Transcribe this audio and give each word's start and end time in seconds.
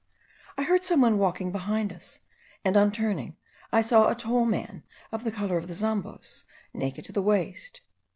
I 0.57 0.63
heard 0.63 0.83
some 0.83 1.01
one 1.01 1.19
walking 1.19 1.51
behind 1.51 1.93
us, 1.93 2.21
and 2.65 2.75
on 2.75 2.91
turning, 2.91 3.37
I 3.71 3.83
saw 3.83 4.09
a 4.09 4.15
tall 4.15 4.45
man 4.45 4.81
of 5.11 5.23
the 5.23 5.31
colour 5.31 5.57
of 5.57 5.67
the 5.67 5.75
Zambos, 5.75 6.43
naked 6.73 7.05
to 7.05 7.11
the 7.11 7.21
waist. 7.21 7.81